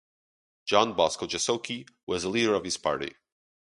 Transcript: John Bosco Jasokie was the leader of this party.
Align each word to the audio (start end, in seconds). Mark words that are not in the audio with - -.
John 0.65 0.95
Bosco 0.95 1.27
Jasokie 1.27 1.87
was 2.07 2.23
the 2.23 2.29
leader 2.29 2.55
of 2.55 2.63
this 2.63 2.75
party. 2.77 3.13